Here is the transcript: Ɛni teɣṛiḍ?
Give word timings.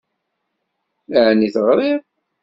Ɛni 1.25 1.49
teɣṛiḍ? 1.53 1.99